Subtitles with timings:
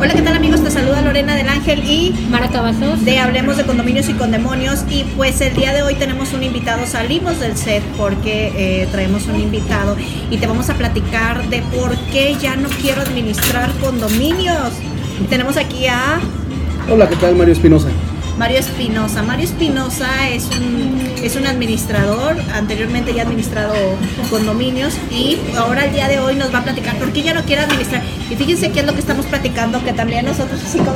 [0.00, 0.62] Hola, ¿qué tal amigos?
[0.62, 3.04] Te saluda Lorena del Ángel y Mara Cavazos.
[3.04, 4.84] de Hablemos de Condominios y Condemonios.
[4.88, 9.26] Y pues el día de hoy tenemos un invitado, salimos del set porque eh, traemos
[9.26, 9.96] un invitado
[10.30, 14.72] y te vamos a platicar de por qué ya no quiero administrar condominios.
[15.20, 16.20] Y tenemos aquí a
[16.88, 17.34] Hola, ¿qué tal?
[17.34, 17.88] Mario Espinosa.
[18.38, 19.22] Mario Espinosa.
[19.22, 23.74] Mario Espinosa es un, es un administrador, anteriormente ya ha administrado
[24.30, 27.42] condominios y ahora el día de hoy nos va a platicar por qué ya no
[27.42, 28.00] quiere administrar.
[28.30, 30.92] Y fíjense qué es lo que estamos platicando, que también nosotros así como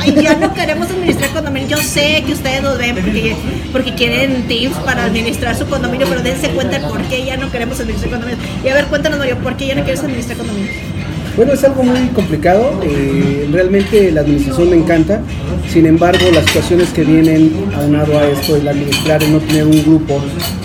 [0.00, 1.70] "Ay, ya no queremos administrar condominios.
[1.70, 3.34] Yo sé que ustedes nos ven porque,
[3.72, 7.80] porque quieren tips para administrar su condominio, pero dense cuenta por qué ya no queremos
[7.80, 8.48] administrar condominios.
[8.64, 10.93] Y a ver, cuéntanos Mario, ¿por qué ya no quieres administrar condominios?
[11.36, 12.80] Bueno, es algo muy complicado.
[12.84, 15.20] eh, realmente la administración me encanta.
[15.68, 19.82] Sin embargo, las situaciones que vienen aunado a esto, el administrar, el no tener un
[19.84, 20.20] grupo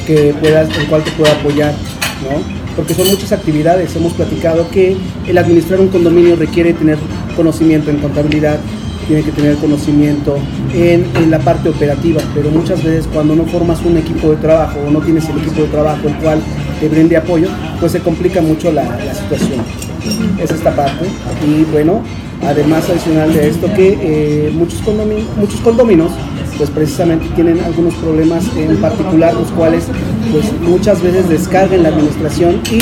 [0.06, 1.74] que puedas, el cual te pueda apoyar,
[2.24, 2.42] ¿no?
[2.76, 3.96] Porque son muchas actividades.
[3.96, 4.96] Hemos platicado que
[5.28, 7.00] el administrar un condominio requiere tener
[7.36, 8.60] conocimiento en contabilidad,
[9.08, 10.38] tiene que tener conocimiento
[10.72, 14.92] en, la parte operativa, pero muchas veces cuando no formas un equipo de trabajo o
[14.92, 16.40] no tienes el equipo de trabajo el cual
[16.80, 17.48] te brinde apoyo,
[17.80, 18.86] pues se complica mucho la
[19.16, 19.89] situación.
[20.42, 21.06] Es esta parte.
[21.48, 22.02] Y bueno,
[22.46, 26.12] además adicional de esto que eh, muchos, condomi- muchos condóminos
[26.58, 29.86] pues precisamente tienen algunos problemas en particular los cuales
[30.32, 32.78] pues muchas veces descargan la administración y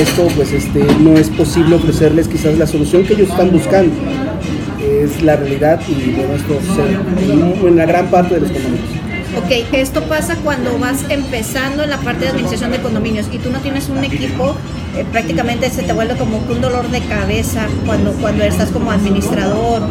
[0.00, 3.92] esto pues este no es posible ofrecerles quizás la solución que ellos están buscando
[4.82, 8.88] es la realidad y bueno esto se, en, en la gran parte de los condominios
[9.36, 13.50] Ok, esto pasa cuando vas empezando en la parte de administración de condominios y tú
[13.50, 14.56] no tienes un equipo,
[14.96, 19.82] eh, prácticamente se te vuelve como un dolor de cabeza cuando, cuando estás como administrador,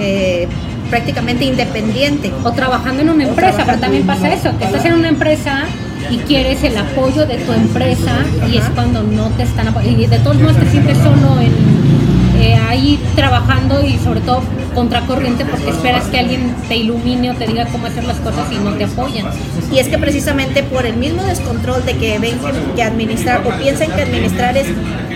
[0.00, 0.48] eh,
[0.90, 2.32] prácticamente independiente.
[2.42, 5.66] O trabajando en una empresa, pero también pasa eso, que estás en una empresa
[6.10, 8.16] y quieres el apoyo de tu empresa
[8.50, 10.02] y es cuando no te están apoyando.
[10.02, 12.09] Y de todos modos te sientes solo en,
[12.40, 14.42] eh, ahí trabajando y sobre todo
[14.74, 18.56] contracorriente porque esperas que alguien te ilumine o te diga cómo hacer las cosas y
[18.56, 19.26] no te apoyan.
[19.70, 22.38] Y es que precisamente por el mismo descontrol de que ven
[22.74, 24.68] que, administrar o piensan que administrar es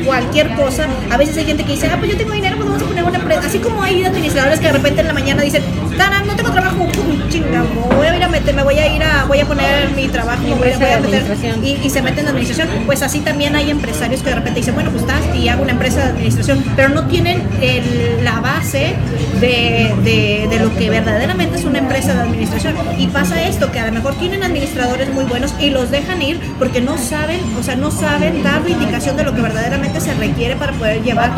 [0.04, 2.82] cualquier cosa, a veces hay gente que dice, ah, pues yo tengo dinero, pues vamos
[2.82, 3.46] a poner una empresa.
[3.46, 5.62] Así como hay administradores que de repente en la mañana dicen,
[5.96, 6.86] Tana, no tengo trabajo,
[7.28, 7.62] chinga,
[7.96, 10.42] voy a ir a meter, me voy a ir a, voy a poner mi trabajo,
[10.42, 11.22] voy a, voy meter,
[11.64, 12.68] y, y se meten en administración.
[12.86, 15.72] Pues así también hay empresarios que de repente dicen, bueno, pues estás y hago una
[15.72, 18.94] empresa de administración, pero no tienen el- la base
[19.40, 22.74] de, de- de lo que verdaderamente es una empresa de administración.
[22.98, 26.40] Y pasa esto, que a lo mejor tienen administradores muy buenos y los dejan ir
[26.58, 30.14] porque no saben, o sea, no saben dar la indicación de lo que verdaderamente se
[30.14, 31.30] requiere para poder llevar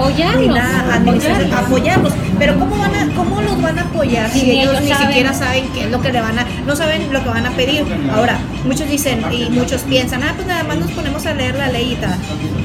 [1.57, 2.13] apoyarlos.
[2.39, 5.07] Pero ¿cómo, van a, ¿cómo los van a apoyar si, ellos, ellos ni saben.
[5.09, 7.51] siquiera saben qué es lo que le van a, no saben lo que van a
[7.51, 7.85] pedir?
[8.13, 11.69] Ahora, muchos dicen y muchos piensan, ah, pues nada más nos ponemos a leer la
[11.69, 12.15] ley y tal.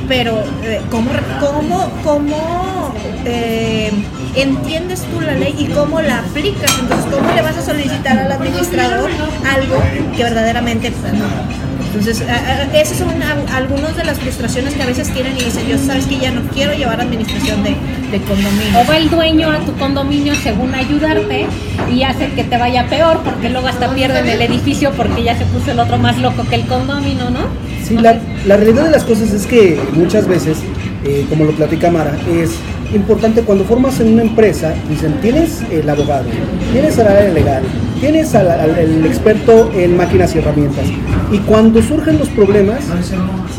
[0.07, 2.93] Pero, eh, ¿cómo, cómo, cómo
[3.25, 3.91] eh,
[4.35, 6.71] entiendes tú la ley y cómo la aplicas?
[6.79, 9.09] Entonces, ¿cómo le vas a solicitar al administrador
[9.49, 9.81] algo
[10.15, 11.70] que verdaderamente pues, no?
[11.93, 15.43] Entonces, a- a- esas son a- algunas de las frustraciones que a veces tienen y
[15.43, 17.71] dicen, yo sabes que ya no quiero llevar administración de,
[18.11, 18.79] de condominio.
[18.81, 21.47] O va el dueño a tu condominio según ayudarte
[21.93, 25.45] y hace que te vaya peor porque luego hasta pierden el edificio porque ya se
[25.45, 27.39] puso el otro más loco que el condominio, ¿no?
[27.85, 30.59] Sí, la, la realidad de las cosas es que muchas veces,
[31.05, 32.51] eh, como lo platica Mara, es
[32.93, 36.25] importante cuando formas en una empresa, dicen, tienes el abogado,
[36.71, 37.63] tienes al área legal,
[37.99, 40.85] tienes al, el experto en máquinas y herramientas.
[41.31, 42.83] Y cuando surgen los problemas,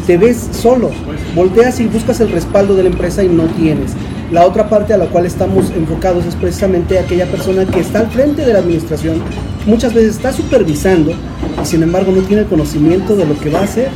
[0.07, 0.91] te ves solo,
[1.35, 3.93] volteas y buscas el respaldo de la empresa y no tienes.
[4.31, 8.11] La otra parte a la cual estamos enfocados es precisamente aquella persona que está al
[8.11, 9.19] frente de la administración,
[9.67, 11.13] muchas veces está supervisando
[11.63, 13.89] y sin embargo no tiene el conocimiento de lo que va a hacer.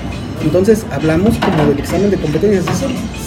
[0.42, 2.64] Entonces hablamos como del examen de competencias,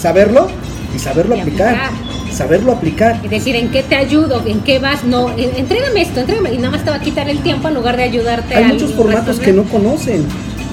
[0.00, 0.48] saberlo
[0.94, 2.32] y saberlo Y aplicar, aplicar.
[2.32, 3.20] saberlo aplicar.
[3.24, 4.42] Y decir, ¿en qué te ayudo?
[4.46, 5.04] ¿En qué vas?
[5.04, 6.52] No, entrégame esto, entrégame.
[6.54, 8.92] Y nada más te va a quitar el tiempo en lugar de ayudarte Hay muchos
[8.94, 9.46] formatos resolver.
[9.46, 10.24] que no conocen.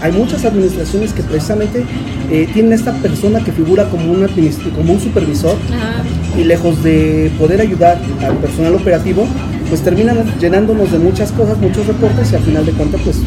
[0.01, 1.83] Hay muchas administraciones que precisamente
[2.29, 4.27] eh, tienen esta persona que figura como un,
[4.75, 6.03] como un supervisor Ajá.
[6.39, 9.25] y lejos de poder ayudar al personal operativo,
[9.69, 13.17] pues terminan llenándonos de muchas cosas, muchos reportes y al final de cuentas pues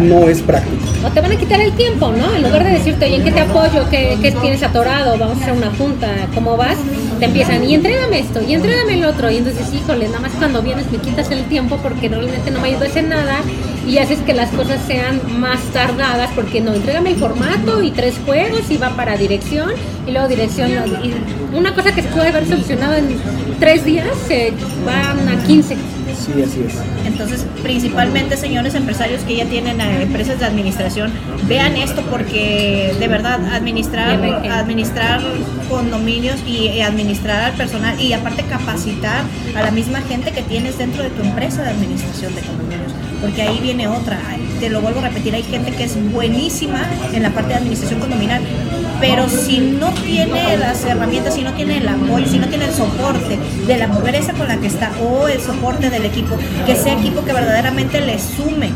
[0.00, 0.84] no es práctico.
[1.04, 2.34] O te van a quitar el tiempo, ¿no?
[2.34, 3.88] En lugar de decirte, oye, ¿en qué te apoyo?
[3.90, 5.16] ¿Qué, qué tienes atorado?
[5.18, 6.76] Vamos a hacer una junta, ¿cómo vas?
[7.18, 9.30] Te empiezan, y entrégame esto, y entrégame el otro.
[9.30, 12.68] Y entonces, híjole, nada más cuando vienes me quitas el tiempo porque realmente no me
[12.68, 13.40] ayudas en nada
[13.86, 18.14] y haces que las cosas sean más tardadas porque no, entrégame el formato y tres
[18.24, 19.70] juegos y va para dirección
[20.06, 20.70] y luego dirección.
[21.02, 23.06] Y una cosa que se puede haber solucionado en
[23.60, 24.52] tres días se
[24.84, 25.76] van a 15.
[26.18, 26.74] Sí, así es.
[27.06, 31.12] Entonces, principalmente, señores empresarios que ya tienen eh, empresas de administración,
[31.46, 35.20] vean esto porque de verdad administrar, administrar
[35.68, 39.24] condominios y eh, administrar al personal y aparte capacitar
[39.54, 43.42] a la misma gente que tienes dentro de tu empresa de administración de condominios porque
[43.42, 44.18] ahí viene otra.
[44.60, 46.80] Te lo vuelvo a repetir, hay gente que es buenísima
[47.12, 48.42] en la parte de administración condominal,
[49.00, 52.72] pero si no tiene las herramientas, si no tiene el apoyo, si no tiene el
[52.72, 56.94] soporte de la empresa con la que está o el soporte del equipo, que sea
[56.94, 58.70] equipo que verdaderamente le sume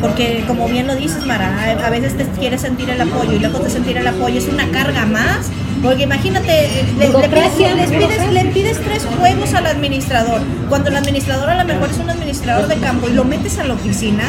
[0.00, 3.58] porque como bien lo dices Mara, a veces te quieres sentir el apoyo y luego
[3.58, 5.50] de sentir el apoyo es una carga más
[5.82, 6.68] porque imagínate,
[6.98, 10.42] le, pides, le, pides, tres juegos al administrador.
[10.68, 13.64] Cuando el administrador a lo mejor es un administrador de campo y lo metes a
[13.64, 14.24] la oficina,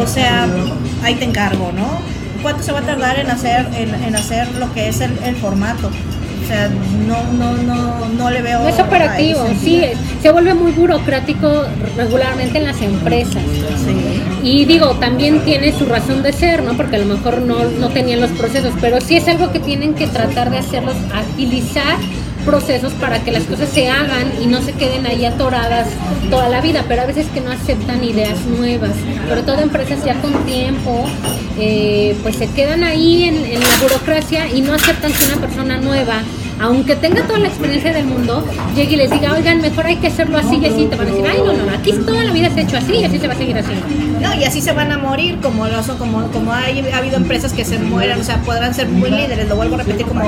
[0.00, 0.46] o sea,
[1.02, 2.00] ahí te encargo, ¿no?
[2.44, 5.90] ¿Cuánto se va a tardar en hacer, en, hacer lo que es el formato?
[6.44, 6.68] O sea,
[7.08, 8.60] no, no, no, no le veo.
[8.60, 9.82] No es operativo, sí,
[10.20, 11.64] se vuelve muy burocrático
[11.96, 13.42] regularmente en las empresas.
[14.42, 16.74] Y digo, también tiene su razón de ser, ¿no?
[16.76, 19.94] Porque a lo mejor no, no tenían los procesos, pero sí es algo que tienen
[19.94, 21.96] que tratar de hacerlos, agilizar
[22.44, 25.88] procesos para que las cosas se hagan y no se queden ahí atoradas
[26.30, 28.92] toda la vida, pero a veces que no aceptan ideas nuevas,
[29.28, 31.04] sobre todo empresas ya con tiempo,
[31.58, 35.78] eh, pues se quedan ahí en, en la burocracia y no aceptan que una persona
[35.78, 36.22] nueva
[36.60, 38.44] aunque tenga toda la experiencia del mundo,
[38.74, 41.10] llegue y les diga, oigan, mejor hay que hacerlo así y así, te van a
[41.10, 41.52] decir, ay, no,
[41.84, 43.86] aquí toda la vida se ha hecho así y así se va a seguir haciendo.
[44.20, 47.64] No, y así se van a morir, como lo, como, como ha habido empresas que
[47.64, 50.22] se mueran, o sea, podrán ser muy líderes, lo vuelvo a repetir como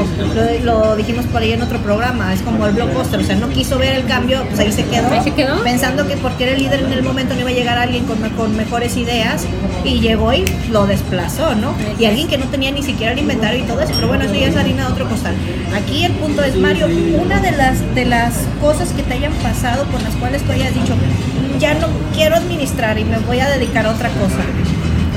[0.64, 3.78] lo, dijimos por ahí en otro programa, es como el blockbuster, o sea, no quiso
[3.78, 5.62] ver el cambio, pues ahí se quedó, ¿Ahí se quedó?
[5.62, 8.18] pensando que porque era el líder en el momento no iba a llegar alguien con,
[8.30, 9.46] con mejores ideas
[9.84, 11.74] y llegó y lo desplazó, ¿no?
[11.98, 14.34] Y alguien que no tenía ni siquiera el inventario y todo eso, pero bueno, eso
[14.34, 15.34] ya es harina de otro costal.
[15.74, 16.86] Aquí el punto es, Mario,
[17.18, 20.74] una de las, de las cosas que te hayan pasado con las cuales tú hayas
[20.74, 20.94] dicho,
[21.58, 24.42] ya no quiero administrar y me voy a dedicar a otra cosa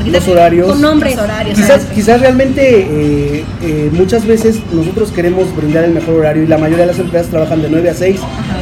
[0.06, 0.68] los horarios.
[0.68, 1.18] Con nombres.
[1.18, 1.58] horarios.
[1.58, 6.58] Quizás, quizás realmente eh, eh, muchas veces nosotros queremos brindar el mejor horario y la
[6.58, 8.20] mayoría de las empresas trabajan de 9 a 6.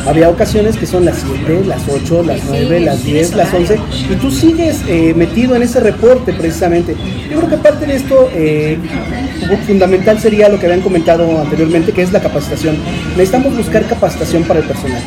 [0.08, 3.80] Había ocasiones que son las 7, las 8, las 9, las 10, las 11
[4.12, 6.96] y tú sigues eh, metido en ese reporte precisamente.
[7.30, 8.30] Yo creo que parte de esto
[9.66, 12.78] fundamental sería lo que habían comentado anteriormente, que es la capacitación.
[13.12, 15.02] Necesitamos buscar capacitación para el personal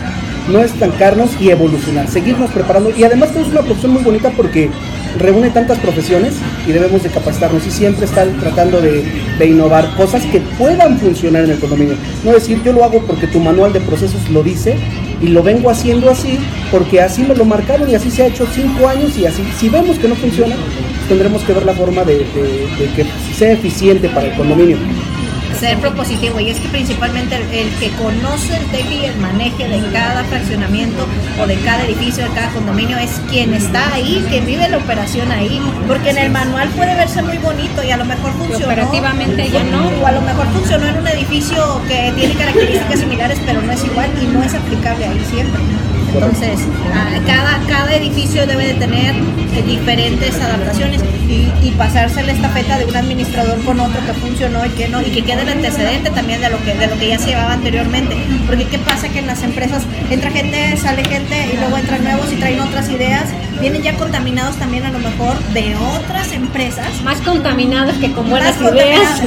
[0.50, 2.90] no estancarnos y evolucionar, seguirnos preparando.
[2.96, 4.70] Y además tenemos una profesión muy bonita porque
[5.18, 6.34] reúne tantas profesiones
[6.66, 9.04] y debemos de capacitarnos y siempre estar tratando de,
[9.46, 11.94] innovar cosas que puedan funcionar en el condominio.
[12.24, 14.76] No decir yo lo hago porque tu manual de procesos lo dice
[15.22, 16.38] y lo vengo haciendo así
[16.70, 19.42] porque así me lo marcaron y así se ha hecho cinco años y así.
[19.58, 20.56] Si vemos que no funciona,
[21.08, 22.18] tendremos que ver la forma de
[22.94, 23.06] que
[23.36, 24.76] sea eficiente para el condominio
[25.60, 29.92] ser propositivo y es que principalmente el, que conoce el teje y el maneje de
[29.92, 31.06] cada fraccionamiento
[31.38, 35.30] o de cada edificio, de cada condominio es quien está ahí, quien vive la operación
[35.30, 38.64] ahí, porque en el manual puede verse muy bonito y a lo mejor funcionó.
[38.64, 39.90] operativamente ya no.
[40.00, 43.84] O a lo mejor funcionó en un edificio que tiene características similares pero no es
[43.84, 45.60] igual y no es aplicable ahí siempre.
[46.12, 46.60] Entonces,
[47.26, 49.14] cada, cada edificio debe de tener
[49.66, 54.88] diferentes adaptaciones y, pasarse la estafeta de un administrador con otro que funcionó y que
[54.88, 57.28] no, y que quede el antecedente también de lo que, de lo que ya se
[57.28, 58.16] llevaba anteriormente.
[58.46, 62.30] Porque qué pasa que en las empresas entra gente, sale gente y luego entran nuevos
[62.32, 63.30] y traen otras ideas,
[63.60, 66.86] vienen ya contaminados también a lo mejor de otras empresas.
[67.02, 69.22] Más contaminados que con buenas ideas.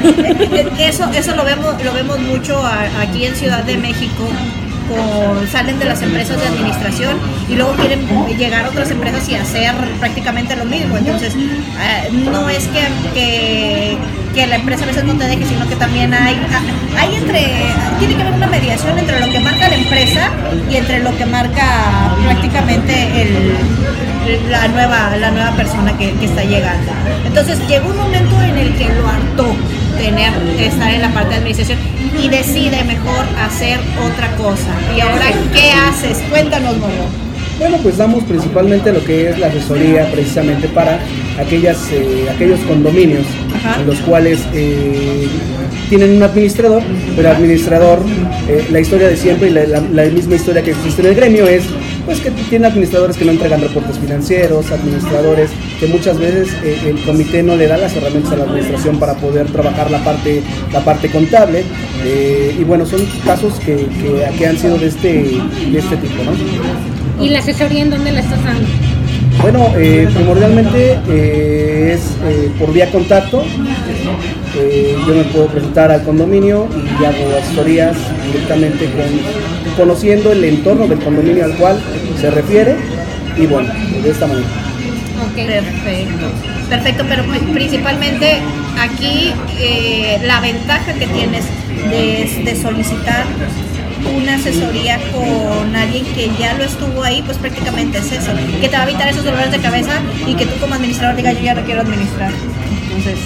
[0.77, 2.61] Eso, eso lo vemos, lo vemos mucho
[2.99, 4.27] aquí en Ciudad de México
[5.51, 7.17] salen de las empresas de administración
[7.49, 10.97] y luego quieren llegar a otras empresas y hacer prácticamente lo mismo.
[10.97, 13.97] Entonces, eh, no es que,
[14.33, 16.35] que, la empresa a veces no te deje, sino que también hay,
[16.97, 17.47] hay entre,
[17.99, 20.31] tiene que haber una mediación entre lo que marca la empresa
[20.69, 26.43] y entre lo que marca prácticamente el, la, nueva, la nueva persona que, que está
[26.43, 26.91] llegando.
[27.25, 29.55] Entonces, llegó un momento en el que lo hartó
[29.97, 31.79] tener, estar en la parte de administración
[32.21, 34.71] y decide mejor hacer otra cosa.
[34.95, 36.19] ¿Y ahora qué haces?
[36.29, 37.23] Cuéntanos, Moro.
[37.59, 40.99] Bueno, pues damos principalmente lo que es la asesoría precisamente para
[41.39, 43.25] aquellas, eh, aquellos condominios
[43.79, 45.27] en los cuales eh,
[45.89, 46.81] tienen un administrador,
[47.15, 47.99] pero el administrador,
[48.49, 51.63] eh, la historia de siempre y la, misma historia que existe en el gremio es
[52.05, 57.43] pues que tiene administradores que no entregan reportes financieros, administradores que muchas veces el comité
[57.43, 60.41] no le da las herramientas a la administración para poder trabajar la parte,
[60.71, 61.63] la parte contable.
[62.59, 63.87] y bueno, son casos que,
[64.37, 65.13] que, han sido de este,
[65.71, 67.23] de este tipo, ¿no?
[67.23, 68.67] ¿Y la asesoría en dónde la estás dando?
[69.41, 73.43] Bueno, eh, primordialmente eh, es eh, por vía contacto.
[73.43, 76.67] yo me puedo presentar al condominio
[76.99, 81.79] y hago asesorías directamente con, conociendo el entorno del condominio al cual
[82.19, 82.75] se refiere
[83.37, 83.71] y bueno,
[84.03, 84.47] de esta manera.
[85.63, 86.25] Perfecto,
[86.69, 88.37] perfecto, pero pri- principalmente
[88.79, 91.45] aquí eh, la ventaja que tienes
[91.89, 93.23] de, de solicitar
[94.17, 98.75] una asesoría con alguien que ya lo estuvo ahí, pues prácticamente es eso, que te
[98.75, 99.93] va a evitar esos dolores de cabeza
[100.27, 102.31] y que tú como administrador digas yo ya no quiero administrar.
[102.87, 103.17] Entonces,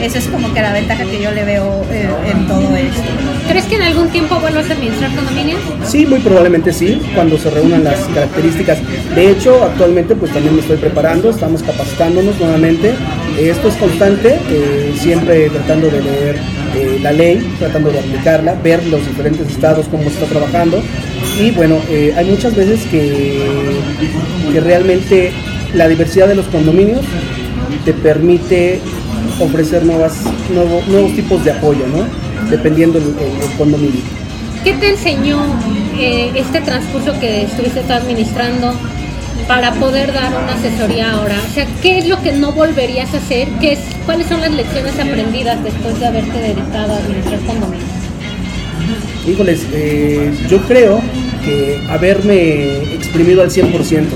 [0.00, 3.02] esa es como que la ventaja que yo le veo eh, en todo esto.
[3.48, 5.60] ¿Crees que en algún tiempo vuelvas a administrar condominios?
[5.86, 8.78] Sí, muy probablemente sí, cuando se reúnan las características.
[9.14, 12.94] De hecho, actualmente pues también me estoy preparando, estamos capacitándonos nuevamente.
[13.38, 16.36] Esto es constante, eh, siempre tratando de leer
[16.76, 20.82] eh, la ley, tratando de aplicarla, ver los diferentes estados cómo se está trabajando.
[21.40, 23.40] Y bueno, eh, hay muchas veces que,
[24.52, 25.32] que realmente
[25.74, 27.02] la diversidad de los condominios
[27.84, 28.80] te permite
[29.40, 30.14] ofrecer nuevas,
[30.52, 32.04] nuevo- nuevos tipos de apoyo, ¿no?
[32.50, 34.00] Dependiendo del el condominio.
[34.64, 35.38] ¿Qué te enseñó
[35.98, 38.74] eh, este transcurso que estuviste administrando
[39.46, 41.36] para poder dar una asesoría ahora?
[41.50, 43.48] O sea, ¿qué es lo que no volverías a hacer?
[43.60, 47.88] ¿Qué es, ¿Cuáles son las lecciones aprendidas después de haberte dedicado a administrar condominios?
[49.26, 51.00] Híjoles, eh, yo creo
[51.44, 54.06] que haberme exprimido al 100%.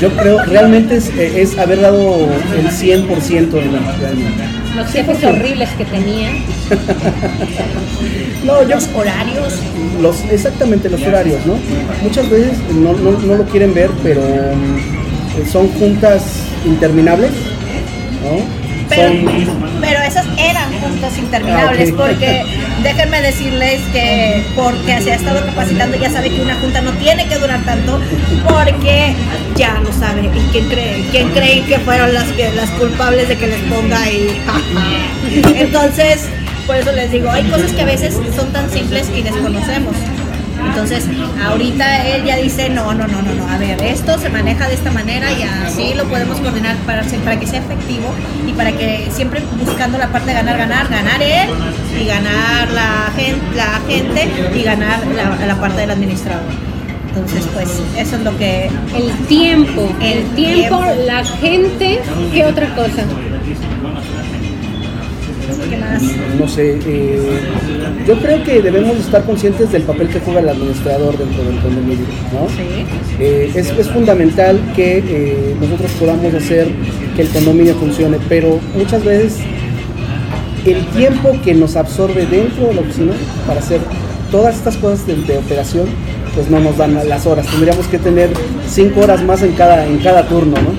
[0.00, 3.80] Yo creo, realmente es, eh, es haber dado el 100% de la.
[4.76, 6.30] Los jefes horribles que tenía.
[8.44, 9.54] No, yo, Los horarios,
[10.00, 11.54] los, exactamente los horarios, ¿no?
[12.02, 16.22] Muchas veces no, no- no lo quieren ver, pero mm, son juntas
[16.64, 17.30] interminables,
[18.22, 18.67] ¿no?
[18.88, 19.10] Pero,
[19.80, 22.44] pero esas eran juntas interminables, Ah, porque
[22.82, 27.26] déjenme decirles que porque se ha estado capacitando ya sabe que una junta no tiene
[27.26, 28.00] que durar tanto,
[28.48, 29.14] porque
[29.56, 30.22] ya lo sabe.
[30.34, 31.04] ¿Y quién cree?
[31.10, 34.40] ¿Quién cree que fueron las que las culpables de que les ponga ahí?
[35.56, 36.28] Entonces,
[36.66, 39.94] por eso les digo, hay cosas que a veces son tan simples y desconocemos.
[40.66, 41.04] Entonces,
[41.44, 44.74] ahorita él ya dice, no, no, no, no, no, a ver, esto se maneja de
[44.74, 48.12] esta manera y así lo podemos coordinar para, que sea efectivo
[48.46, 51.48] y para que siempre buscando la parte de ganar, ganar, ganar él
[52.00, 56.42] y ganar la gente, la gente y ganar la, la parte del administrador.
[57.08, 61.02] Entonces, pues, eso es lo que El tiempo, el El tiempo, tiempo.
[61.06, 62.00] la gente,
[62.32, 63.04] ¿qué otra cosa?
[65.68, 66.02] ¿Qué más?
[66.38, 67.20] no sé, eh,
[68.06, 72.06] yo creo que debemos estar conscientes del papel que juega el administrador dentro del condominio,
[72.32, 72.48] ¿no?
[72.48, 72.86] Sí.
[73.18, 76.68] Eh, es, es fundamental que eh, nosotros podamos hacer
[77.16, 79.38] que el condominio funcione, pero muchas veces
[80.64, 83.12] el tiempo que nos absorbe dentro de la oficina
[83.46, 83.80] para hacer
[84.30, 85.86] todas estas cosas de, de operación,
[86.34, 87.46] pues no nos dan las horas.
[87.46, 88.30] Tendríamos que tener
[88.68, 90.72] cinco horas más en cada, en cada turno, ¿no?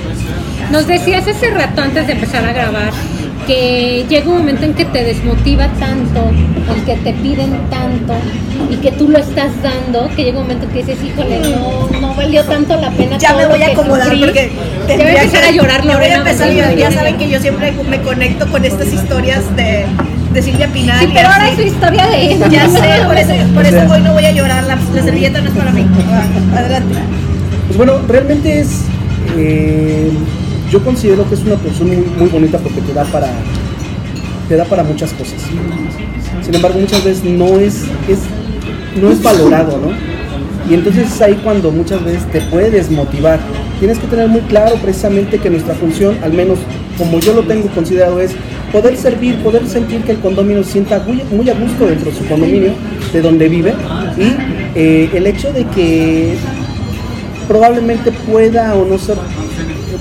[0.71, 2.91] Nos decías hace rato antes de empezar a grabar
[3.50, 6.29] que llega un momento en que te desmotiva tanto,
[6.75, 8.13] el que te piden tanto
[8.70, 12.13] y que tú lo estás dando, que llega un momento que dices, híjole, no, no
[12.13, 13.18] valió tanto la pena.
[13.18, 14.20] Ya todo me voy a acomodar sufrí".
[14.20, 14.51] porque
[14.88, 16.18] Ya voy a empezar a llorar, Ya voy a Lorena.
[16.18, 16.75] empezar.
[16.77, 19.86] Ya saben que yo siempre me conecto con estas historias de,
[20.32, 21.00] de Silvia Pinal.
[21.00, 22.48] Sí, pero ahora es su historia de ella.
[22.51, 25.50] Ya sé, por eso, por eso hoy no voy a llorar, la, la servilleta no
[25.50, 25.88] es para mí.
[26.56, 27.00] Adelante.
[27.65, 28.82] Pues bueno, realmente es,
[29.36, 30.12] eh,
[30.71, 33.27] yo considero que es una persona muy, muy bonita porque te da para,
[34.47, 35.41] te da para muchas cosas.
[36.43, 38.19] Sin embargo, muchas veces no es, es,
[39.01, 39.89] no es valorado, ¿no?
[40.69, 43.39] Y entonces es ahí cuando muchas veces te puede desmotivar.
[43.79, 46.59] Tienes que tener muy claro precisamente que nuestra función, al menos
[46.97, 48.31] como yo lo tengo considerado, es
[48.71, 52.17] poder servir, poder sentir que el condominio se sienta muy, muy a gusto dentro de
[52.17, 52.73] su condominio,
[53.11, 53.73] de donde vive,
[54.17, 54.35] y
[54.75, 56.35] eh, el hecho de que
[57.47, 59.17] probablemente pueda o no ser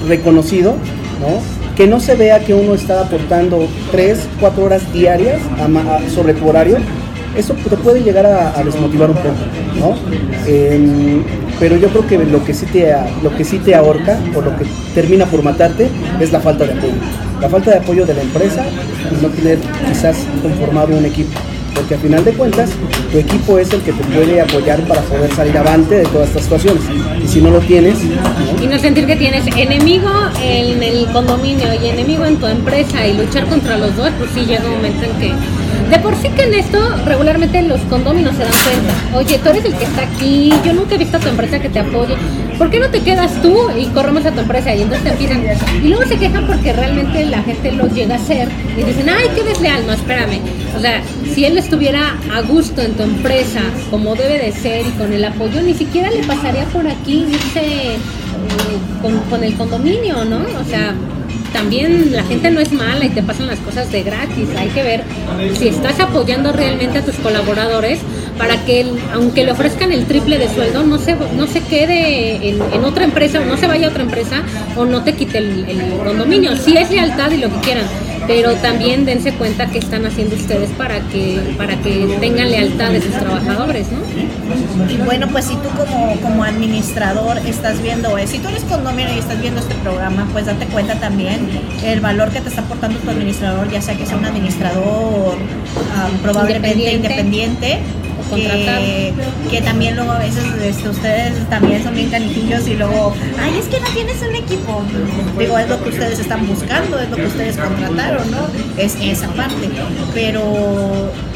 [0.07, 0.75] reconocido,
[1.21, 1.75] ¿no?
[1.77, 6.49] Que no se vea que uno está aportando 3, 4 horas diarias a sobre tu
[6.49, 6.79] horario,
[7.37, 9.37] eso te puede llegar a, desmotivar un poco,
[9.79, 9.95] ¿no?
[10.47, 11.23] Em,
[11.61, 14.57] pero yo creo que lo que, sí te, lo que sí te ahorca o lo
[14.57, 14.65] que
[14.95, 15.89] termina por matarte
[16.21, 16.95] es la falta de apoyo.
[17.41, 18.65] La falta de apoyo de la empresa
[19.11, 21.39] y no tener quizás conformado un equipo
[21.79, 22.71] porque a final de cuentas
[23.13, 26.43] tu equipo es el que te puede apoyar para poder salir avante de todas estas
[26.43, 26.83] situaciones.
[27.23, 27.99] Y si no lo tienes.
[28.61, 30.11] Y no sentir que tienes enemigo
[30.43, 34.41] en el condominio y enemigo en tu empresa y luchar contra los dos, pues sí
[34.41, 35.33] llega un momento en que...
[35.91, 39.17] De por sí que en esto regularmente los condóminos se dan cuenta.
[39.17, 41.71] Oye, tú eres el que está aquí, yo nunca he visto a tu empresa que
[41.71, 42.15] te apoye.
[42.59, 44.75] ¿Por qué no te quedas tú y corremos a tu empresa?
[44.75, 45.45] Y entonces te empiezan...
[45.83, 49.29] Y luego se quejan porque realmente la gente los llega a hacer y dicen, ay,
[49.35, 49.87] qué desleal.
[49.87, 50.41] No, espérame.
[50.77, 51.01] O sea,
[51.33, 53.61] si él estuviera a gusto en tu empresa,
[53.91, 57.25] como debe de ser y con el apoyo, ni siquiera le pasaría por aquí
[57.55, 57.97] eh,
[59.31, 60.39] con, el condominio, ¿no?
[60.39, 60.95] O sea,
[61.53, 64.49] también la gente no es mala y te pasan las cosas de gratis.
[64.57, 65.05] Hay que ver
[65.55, 68.01] si estás apoyando realmente a tus colaboradores
[68.37, 72.61] para que aunque le ofrezcan el triple de sueldo, no se, no se quede en,
[72.73, 74.43] en otra empresa o no se vaya a otra empresa
[74.77, 76.57] o no te quite el, el condominio.
[76.57, 77.85] Si es lealtad y lo que quieran,
[78.29, 83.01] pero también dense cuenta que están haciendo ustedes para que, para que tengan lealtad de
[83.01, 83.99] sus trabajadores, ¿no?
[84.93, 89.15] Y bueno, pues si tú como, como administrador estás viendo, eh, si tú eres condominio
[89.15, 91.49] y estás viendo este programa, pues date cuenta también
[91.83, 95.37] el valor que te está aportando tu administrador, ya sea que sea un administrador
[95.97, 97.71] ah, probablemente Independiente.
[97.71, 98.08] independiente.
[98.29, 98.81] O contratado.
[98.81, 99.15] que,
[99.51, 103.67] que también luego a veces este, ustedes también son bien canijillos y luego, ay, es
[103.67, 104.83] que no tienes un equipo.
[105.39, 108.39] Digo, es lo que ustedes están buscando, es lo que ustedes contrataron, ¿no?
[108.79, 109.69] Es esa parte.
[110.15, 110.43] Pero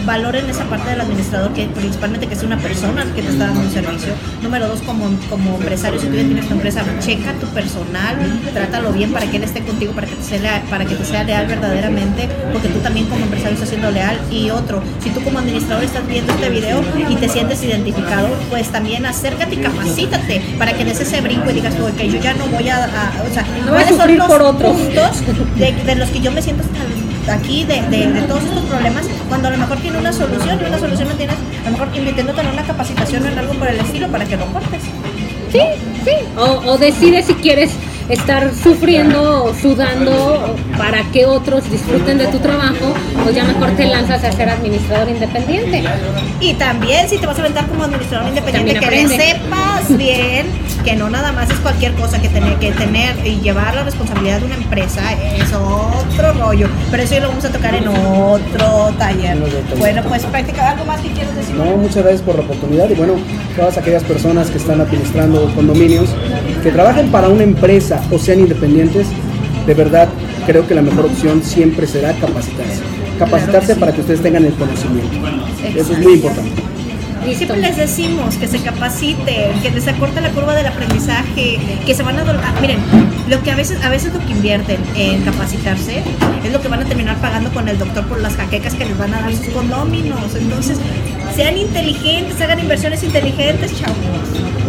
[0.06, 3.61] valoren esa parte del administrador, que principalmente que es una persona que te está dando
[3.61, 4.12] un servicio.
[4.42, 8.16] Número dos, como, como empresario, si tú ya tienes tu empresa, checa tu personal,
[8.52, 11.04] trátalo bien para que él esté contigo, para que te sea leal, para que te
[11.04, 14.18] sea leal verdaderamente, porque tú también como empresario estás siendo leal.
[14.30, 18.68] Y otro, si tú como administrador estás viendo este video y te sientes identificado, pues
[18.70, 22.46] también acércate y capacítate para que des ese brinco y digas ok, yo ya no
[22.46, 24.72] voy a, a- o sea, No voy a ¿cuáles son sufrir los por otros.
[24.72, 29.05] puntos de, de los que yo me siento tan- aquí de, de- todos estos problemas
[29.29, 31.88] cuando a lo mejor tiene una solución y una solución no tienes a lo mejor
[31.97, 34.81] invirtiéndote en una capacitación o en algo por el estilo para que lo cortes
[35.52, 35.61] Sí,
[36.05, 36.12] sí.
[36.38, 37.73] O, o decides si quieres
[38.12, 42.95] estar sufriendo o sudando para que otros disfruten de tu trabajo
[43.26, 45.83] o ya mejor te lanzas a ser administrador independiente.
[46.40, 50.47] y también si te vas a aventar como administrador independiente que le sepas bien
[50.85, 54.40] que no nada más es cualquier cosa que tener que tener y llevar la responsabilidad
[54.40, 55.00] de una empresa
[55.37, 59.59] es otro rollo pero eso ya lo vamos a tocar en otro taller En otro
[59.61, 59.78] taller.
[59.78, 62.95] bueno pues práctica algo más que quieres decir No, muchas gracias por la oportunidad y
[62.95, 63.14] bueno,
[63.57, 66.11] todas aquellas personas que están administrando condominios,
[66.62, 69.07] que trabajen para una empresa o sean independientes,
[69.66, 70.09] de verdad
[70.47, 72.81] creo que la mejor opción siempre será capacitarse.
[73.19, 73.81] Capacitarse sí.
[73.81, 75.16] para que ustedes tengan el conocimiento.
[75.75, 76.50] Eso es muy importante.
[77.37, 82.02] Siempre les decimos que se capaciten, que les acorte la curva del aprendizaje, que se
[82.02, 82.23] van a...
[82.23, 82.78] ah, miren,
[83.28, 86.02] lo que a veces, a veces lo que invierten en capacitarse
[86.45, 88.99] es lo que van a terminar pagando con el doctor por las jaquecas que les
[88.99, 90.35] van a dar sus condóminos.
[90.35, 90.78] Entonces,
[91.35, 94.61] sean inteligentes, hagan inversiones inteligentes, chavos.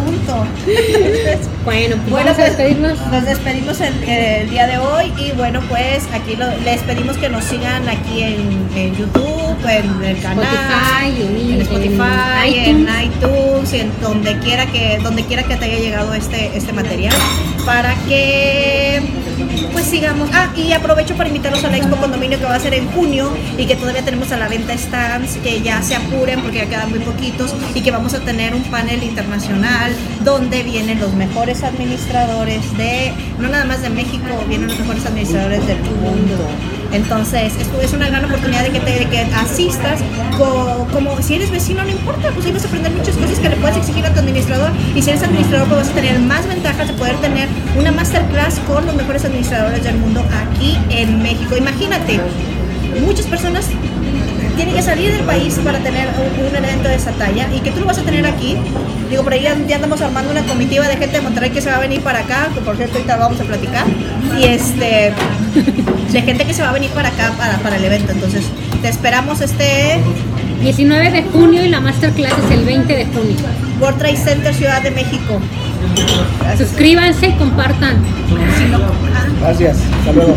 [1.64, 2.98] Bueno, pues Bueno, vamos a pues despedirnos.
[3.10, 7.28] nos despedimos el, el día de hoy y bueno, pues aquí lo- les pedimos que
[7.28, 13.72] nos sigan aquí en, en YouTube, en el canal, Spotify, en Spotify, en en iTunes,
[13.72, 17.14] y en donde quiera que donde quiera que te haya llegado este este material
[17.64, 18.63] para que
[19.84, 20.30] sigamos.
[20.32, 23.30] Ah, y aprovecho para invitarlos a la Expo Condominio que va a ser en junio
[23.58, 26.90] y que todavía tenemos a la venta stands, que ya se apuren porque ya quedan
[26.90, 29.94] muy poquitos y que vamos a tener un panel internacional
[30.24, 35.66] donde vienen los mejores administradores de, no nada más de México, vienen los mejores administradores
[35.66, 36.83] del mundo.
[36.94, 40.00] Entonces, esto es una gran oportunidad de que, te, que asistas
[40.38, 43.48] co- como si eres vecino, no importa, pues ahí vas a aprender muchas cosas que
[43.48, 44.70] le puedes exigir a tu administrador.
[44.94, 48.60] Y si eres administrador, pues vas a tener más ventajas de poder tener una masterclass
[48.68, 51.56] con los mejores administradores del mundo aquí en México.
[51.56, 52.20] Imagínate,
[53.04, 53.66] muchas personas
[54.54, 57.70] tienen que salir del país para tener un, un evento de esa talla y que
[57.70, 58.56] tú lo vas a tener aquí.
[59.10, 61.70] Digo, por ahí ya, ya andamos armando una comitiva de gente de Monterrey que se
[61.70, 63.84] va a venir para acá, que por cierto ahorita vamos a platicar.
[64.38, 65.12] Y este,
[66.12, 68.12] de gente que se va a venir para acá para, para el evento.
[68.12, 68.44] Entonces,
[68.82, 70.00] te esperamos este
[70.60, 73.36] 19 de junio y la masterclass es el 20 de junio.
[73.80, 75.40] World Trade Center Ciudad de México.
[76.56, 78.02] Suscríbanse y compartan.
[79.40, 79.78] Gracias.
[80.00, 80.36] Hasta luego.